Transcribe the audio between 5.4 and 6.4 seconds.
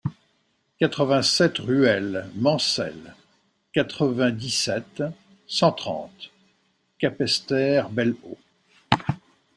cent trente,